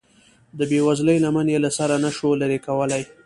[0.57, 3.01] د بې وزلۍ لمن یې له سره نشوه لرې کولی.